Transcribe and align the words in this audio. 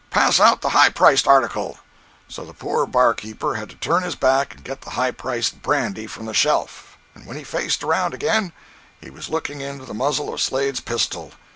—pass 0.09 0.39
out 0.39 0.61
the 0.61 0.69
high 0.73 0.89
priced 0.89 1.27
article." 1.27 1.77
So 2.27 2.43
the 2.43 2.55
poor 2.55 2.87
bar 2.87 3.13
keeper 3.13 3.53
had 3.53 3.69
to 3.69 3.75
turn 3.75 4.01
his 4.01 4.15
back 4.15 4.55
and 4.55 4.63
get 4.63 4.81
the 4.81 4.89
high 4.97 5.11
priced 5.11 5.61
brandy 5.61 6.07
from 6.07 6.25
the 6.25 6.33
shelf; 6.33 6.97
and 7.13 7.27
when 7.27 7.37
he 7.37 7.43
faced 7.43 7.83
around 7.83 8.15
again 8.15 8.51
he 8.99 9.11
was 9.11 9.29
looking 9.29 9.61
into 9.61 9.85
the 9.85 9.93
muzzle 9.93 10.33
of 10.33 10.41
Slade's 10.41 10.79
pistol. 10.79 11.33